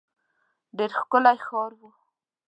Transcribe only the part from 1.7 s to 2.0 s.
وو.